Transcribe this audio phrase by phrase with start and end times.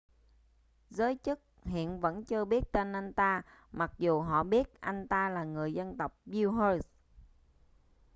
[0.89, 5.29] giới chức hiện vẫn chưa biết tên anh ta mặc dù họ biết anh ta
[5.29, 6.81] là người dân tộc uighur